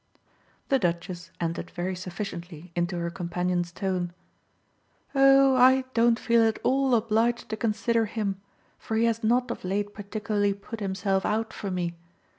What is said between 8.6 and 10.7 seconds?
for he has not of late particularly